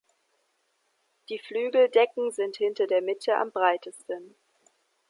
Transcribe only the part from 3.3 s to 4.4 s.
am breitesten.